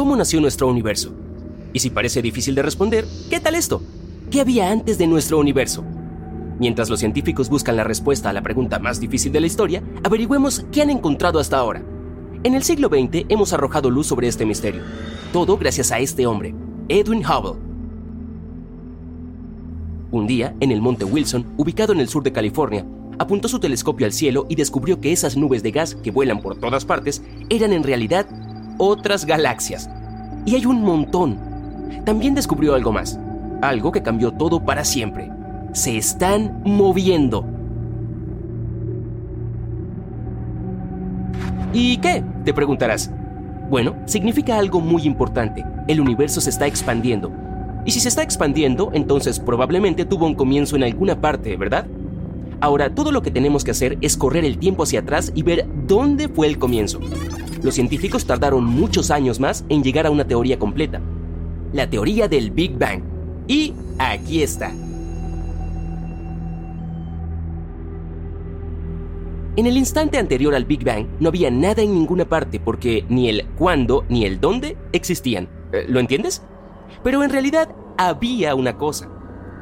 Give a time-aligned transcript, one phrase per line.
[0.00, 1.12] ¿Cómo nació nuestro universo?
[1.74, 3.82] Y si parece difícil de responder, ¿qué tal esto?
[4.30, 5.84] ¿Qué había antes de nuestro universo?
[6.58, 10.64] Mientras los científicos buscan la respuesta a la pregunta más difícil de la historia, averigüemos
[10.72, 11.82] qué han encontrado hasta ahora.
[12.44, 14.80] En el siglo XX hemos arrojado luz sobre este misterio.
[15.34, 16.54] Todo gracias a este hombre,
[16.88, 17.60] Edwin Hubble.
[20.12, 22.86] Un día, en el monte Wilson, ubicado en el sur de California,
[23.18, 26.58] apuntó su telescopio al cielo y descubrió que esas nubes de gas que vuelan por
[26.58, 28.26] todas partes eran en realidad
[28.78, 29.90] otras galaxias.
[30.44, 31.38] Y hay un montón.
[32.04, 33.18] También descubrió algo más,
[33.62, 35.30] algo que cambió todo para siempre.
[35.72, 37.44] Se están moviendo.
[41.72, 42.24] ¿Y qué?
[42.44, 43.10] Te preguntarás.
[43.70, 45.64] Bueno, significa algo muy importante.
[45.86, 47.30] El universo se está expandiendo.
[47.84, 51.86] Y si se está expandiendo, entonces probablemente tuvo un comienzo en alguna parte, ¿verdad?
[52.60, 55.66] Ahora, todo lo que tenemos que hacer es correr el tiempo hacia atrás y ver
[55.86, 57.00] dónde fue el comienzo.
[57.62, 61.00] Los científicos tardaron muchos años más en llegar a una teoría completa,
[61.72, 63.02] la teoría del Big Bang.
[63.46, 64.72] Y aquí está.
[69.56, 73.28] En el instante anterior al Big Bang no había nada en ninguna parte porque ni
[73.28, 75.48] el cuándo ni el dónde existían.
[75.72, 76.42] Eh, ¿Lo entiendes?
[77.04, 79.10] Pero en realidad había una cosa.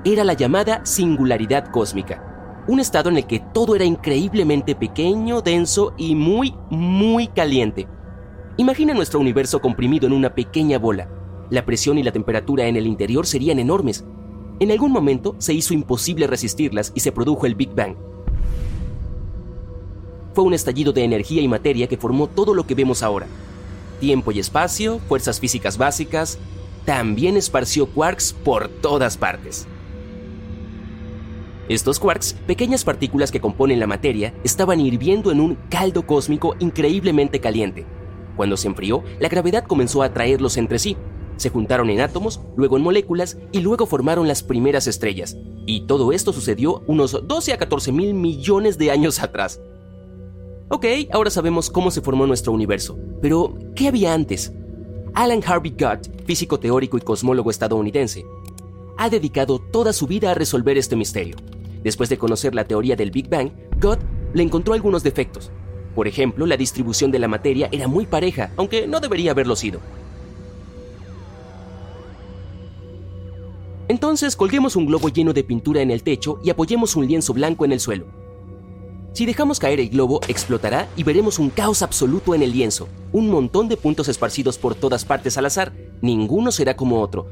[0.04, 2.27] Era la llamada singularidad cósmica
[2.68, 7.88] un estado en el que todo era increíblemente pequeño, denso y muy, muy caliente.
[8.58, 11.08] Imagina nuestro universo comprimido en una pequeña bola.
[11.48, 14.04] La presión y la temperatura en el interior serían enormes.
[14.60, 17.96] En algún momento se hizo imposible resistirlas y se produjo el Big Bang.
[20.34, 23.26] Fue un estallido de energía y materia que formó todo lo que vemos ahora.
[23.98, 26.38] Tiempo y espacio, fuerzas físicas básicas,
[26.84, 29.66] también esparció quarks por todas partes.
[31.68, 37.40] Estos quarks, pequeñas partículas que componen la materia, estaban hirviendo en un caldo cósmico increíblemente
[37.40, 37.84] caliente.
[38.36, 40.96] Cuando se enfrió, la gravedad comenzó a atraerlos entre sí.
[41.36, 45.36] Se juntaron en átomos, luego en moléculas y luego formaron las primeras estrellas.
[45.66, 49.60] Y todo esto sucedió unos 12 a 14 mil millones de años atrás.
[50.70, 52.98] Ok, ahora sabemos cómo se formó nuestro universo.
[53.20, 54.54] Pero, ¿qué había antes?
[55.12, 58.24] Alan Harvey Gott, físico teórico y cosmólogo estadounidense,
[58.96, 61.36] ha dedicado toda su vida a resolver este misterio.
[61.88, 63.50] Después de conocer la teoría del Big Bang,
[63.80, 63.96] God
[64.34, 65.50] le encontró algunos defectos.
[65.94, 69.80] Por ejemplo, la distribución de la materia era muy pareja, aunque no debería haberlo sido.
[73.88, 77.64] Entonces colguemos un globo lleno de pintura en el techo y apoyemos un lienzo blanco
[77.64, 78.04] en el suelo.
[79.14, 83.30] Si dejamos caer el globo, explotará y veremos un caos absoluto en el lienzo, un
[83.30, 85.72] montón de puntos esparcidos por todas partes al azar,
[86.02, 87.28] ninguno será como otro.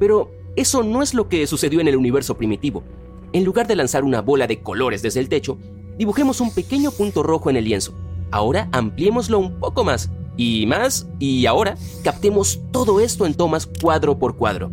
[0.00, 2.84] Pero eso no es lo que sucedió en el universo primitivo.
[3.32, 5.58] En lugar de lanzar una bola de colores desde el techo,
[5.98, 7.94] dibujemos un pequeño punto rojo en el lienzo.
[8.30, 14.18] Ahora ampliémoslo un poco más, y más, y ahora captemos todo esto en tomas cuadro
[14.18, 14.70] por cuadro.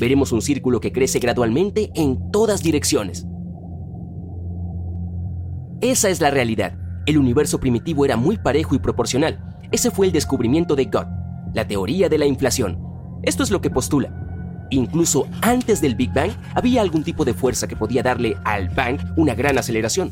[0.00, 3.26] Veremos un círculo que crece gradualmente en todas direcciones.
[5.80, 6.78] Esa es la realidad.
[7.06, 9.58] El universo primitivo era muy parejo y proporcional.
[9.70, 11.06] Ese fue el descubrimiento de God,
[11.54, 12.80] la teoría de la inflación.
[13.22, 14.21] Esto es lo que postula.
[14.72, 18.98] Incluso antes del Big Bang había algún tipo de fuerza que podía darle al Bang
[19.18, 20.10] una gran aceleración.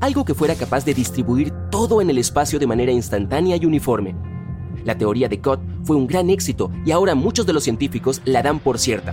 [0.00, 4.14] Algo que fuera capaz de distribuir todo en el espacio de manera instantánea y uniforme.
[4.84, 8.42] La teoría de Cott fue un gran éxito y ahora muchos de los científicos la
[8.42, 9.12] dan por cierta.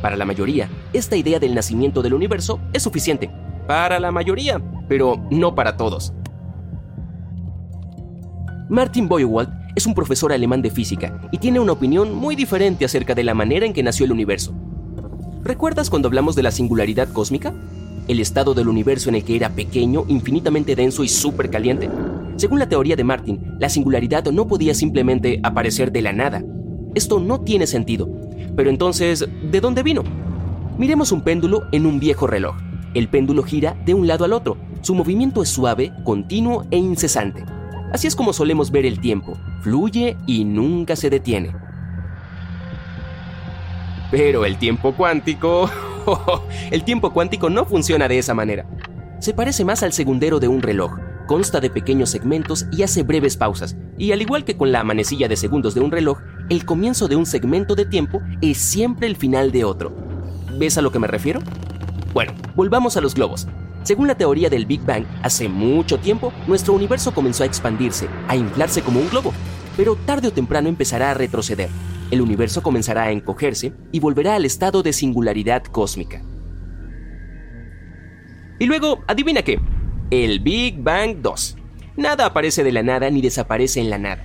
[0.00, 3.32] Para la mayoría, esta idea del nacimiento del universo es suficiente.
[3.66, 6.12] Para la mayoría, pero no para todos.
[8.68, 13.14] Martin Boywald es un profesor alemán de física y tiene una opinión muy diferente acerca
[13.14, 14.54] de la manera en que nació el universo.
[15.42, 17.54] ¿Recuerdas cuando hablamos de la singularidad cósmica?
[18.08, 21.88] el estado del universo en el que era pequeño, infinitamente denso y súper caliente?
[22.36, 26.42] Según la teoría de Martin, la singularidad no podía simplemente aparecer de la nada.
[26.94, 28.08] Esto no tiene sentido.
[28.56, 30.02] Pero entonces, ¿de dónde vino?
[30.78, 32.56] Miremos un péndulo en un viejo reloj.
[32.94, 34.56] El péndulo gira de un lado al otro.
[34.80, 37.44] Su movimiento es suave, continuo e incesante.
[37.92, 39.36] Así es como solemos ver el tiempo.
[39.62, 41.54] Fluye y nunca se detiene.
[44.10, 45.70] Pero el tiempo cuántico...
[46.70, 48.66] el tiempo cuántico no funciona de esa manera.
[49.20, 50.98] Se parece más al segundero de un reloj.
[51.26, 53.76] Consta de pequeños segmentos y hace breves pausas.
[53.98, 56.18] Y al igual que con la manecilla de segundos de un reloj,
[56.48, 59.94] el comienzo de un segmento de tiempo es siempre el final de otro.
[60.58, 61.40] ¿Ves a lo que me refiero?
[62.14, 63.46] Bueno, volvamos a los globos.
[63.88, 68.36] Según la teoría del Big Bang, hace mucho tiempo nuestro universo comenzó a expandirse, a
[68.36, 69.32] inflarse como un globo,
[69.78, 71.70] pero tarde o temprano empezará a retroceder
[72.10, 76.22] el universo comenzará a encogerse y volverá al estado de singularidad cósmica.
[78.58, 79.58] Y luego, adivina qué,
[80.10, 81.56] el Big Bang 2.
[81.96, 84.22] Nada aparece de la nada ni desaparece en la nada.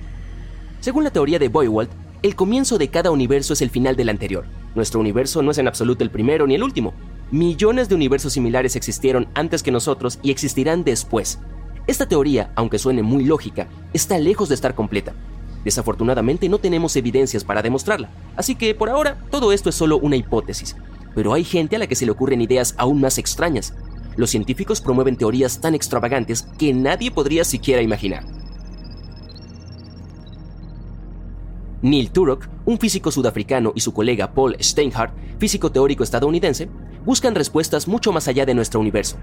[0.80, 1.88] Según la teoría de Boywald,
[2.22, 4.44] el comienzo de cada universo es el final del anterior.
[4.74, 6.92] Nuestro universo no es en absoluto el primero ni el último.
[7.30, 11.38] Millones de universos similares existieron antes que nosotros y existirán después.
[11.86, 15.14] Esta teoría, aunque suene muy lógica, está lejos de estar completa.
[15.64, 20.16] Desafortunadamente no tenemos evidencias para demostrarla, así que por ahora todo esto es solo una
[20.16, 20.76] hipótesis.
[21.14, 23.72] Pero hay gente a la que se le ocurren ideas aún más extrañas.
[24.16, 28.24] Los científicos promueven teorías tan extravagantes que nadie podría siquiera imaginar.
[31.84, 36.70] Neil Turok, un físico sudafricano, y su colega Paul Steinhardt, físico teórico estadounidense,
[37.04, 39.18] buscan respuestas mucho más allá de nuestro universo.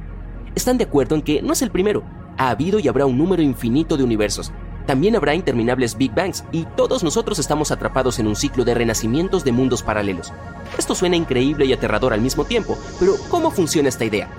[0.54, 2.04] Están de acuerdo en que no es el primero,
[2.38, 4.52] ha habido y habrá un número infinito de universos,
[4.86, 9.44] también habrá interminables Big Bangs y todos nosotros estamos atrapados en un ciclo de renacimientos
[9.44, 10.32] de mundos paralelos.
[10.78, 14.30] Esto suena increíble y aterrador al mismo tiempo, pero ¿cómo funciona esta idea?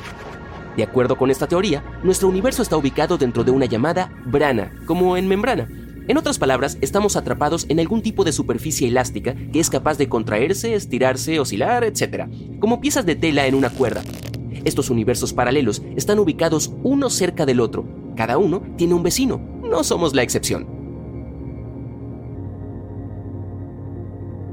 [0.76, 5.16] De acuerdo con esta teoría, nuestro universo está ubicado dentro de una llamada brana, como
[5.16, 5.66] en membrana.
[6.08, 10.08] En otras palabras, estamos atrapados en algún tipo de superficie elástica que es capaz de
[10.08, 12.26] contraerse, estirarse, oscilar, etc.,
[12.58, 14.02] como piezas de tela en una cuerda.
[14.64, 17.84] Estos universos paralelos están ubicados uno cerca del otro.
[18.16, 20.66] Cada uno tiene un vecino, no somos la excepción.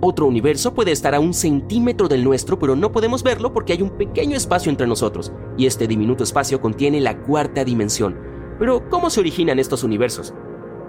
[0.02, 3.82] Otro universo puede estar a un centímetro del nuestro, pero no podemos verlo porque hay
[3.82, 8.18] un pequeño espacio entre nosotros, y este diminuto espacio contiene la cuarta dimensión.
[8.60, 10.34] Pero, ¿cómo se originan estos universos?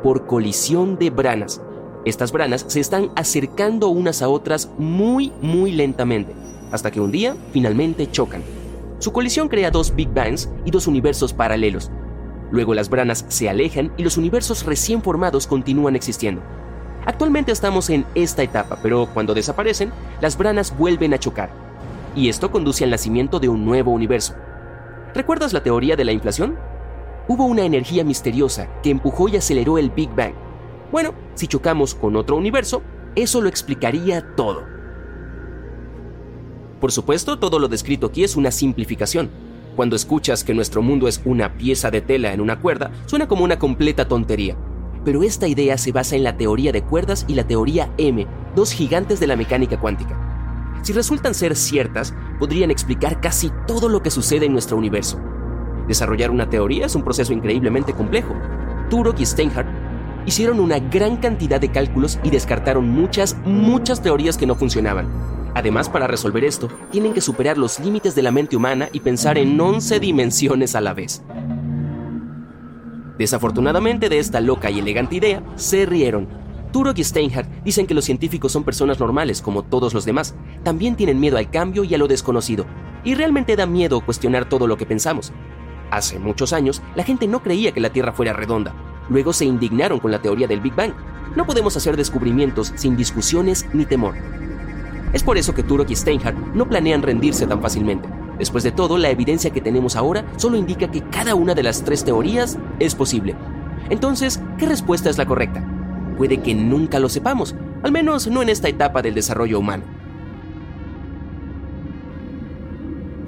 [0.02, 1.60] Por colisión de branas.
[2.04, 6.34] Estas branas se están acercando unas a otras muy, muy lentamente,
[6.72, 8.42] hasta que un día finalmente chocan.
[8.98, 11.90] Su colisión crea dos Big Bangs y dos universos paralelos,
[12.50, 16.42] Luego las branas se alejan y los universos recién formados continúan existiendo.
[17.06, 21.50] Actualmente estamos en esta etapa, pero cuando desaparecen, las branas vuelven a chocar.
[22.14, 24.34] Y esto conduce al nacimiento de un nuevo universo.
[25.14, 26.58] ¿Recuerdas la teoría de la inflación?
[27.30, 30.34] Hubo una energía misteriosa que empujó y aceleró el Big Bang.
[30.90, 32.82] Bueno, si chocamos con otro universo,
[33.14, 34.64] eso lo explicaría todo.
[36.80, 39.30] Por supuesto, todo lo descrito aquí es una simplificación,
[39.76, 43.44] cuando escuchas que nuestro mundo es una pieza de tela en una cuerda, suena como
[43.44, 44.56] una completa tontería.
[45.04, 48.72] Pero esta idea se basa en la teoría de cuerdas y la teoría M, dos
[48.72, 50.80] gigantes de la mecánica cuántica.
[50.82, 55.20] Si resultan ser ciertas, podrían explicar casi todo lo que sucede en nuestro universo.
[55.90, 58.32] Desarrollar una teoría es un proceso increíblemente complejo.
[58.90, 59.66] Turok y Steinhardt
[60.24, 65.08] hicieron una gran cantidad de cálculos y descartaron muchas, muchas teorías que no funcionaban.
[65.52, 69.36] Además, para resolver esto, tienen que superar los límites de la mente humana y pensar
[69.36, 71.24] en 11 dimensiones a la vez.
[73.18, 76.28] Desafortunadamente de esta loca y elegante idea, se rieron.
[76.72, 80.36] Turok y Steinhardt dicen que los científicos son personas normales como todos los demás.
[80.62, 82.64] También tienen miedo al cambio y a lo desconocido.
[83.02, 85.32] Y realmente da miedo cuestionar todo lo que pensamos.
[85.90, 88.72] Hace muchos años, la gente no creía que la Tierra fuera redonda.
[89.08, 90.92] Luego se indignaron con la teoría del Big Bang.
[91.34, 94.14] No podemos hacer descubrimientos sin discusiones ni temor.
[95.12, 98.08] Es por eso que Turok y Steinhardt no planean rendirse tan fácilmente.
[98.38, 101.82] Después de todo, la evidencia que tenemos ahora solo indica que cada una de las
[101.82, 103.34] tres teorías es posible.
[103.90, 105.62] Entonces, ¿qué respuesta es la correcta?
[106.16, 109.82] Puede que nunca lo sepamos, al menos no en esta etapa del desarrollo humano.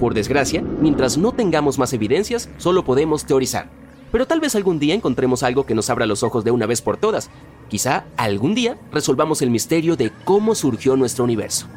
[0.03, 3.69] Por desgracia, mientras no tengamos más evidencias, solo podemos teorizar.
[4.11, 6.81] Pero tal vez algún día encontremos algo que nos abra los ojos de una vez
[6.81, 7.29] por todas
[7.69, 11.67] Quizá algún día resolvamos el misterio de cómo surgió nuestro universo.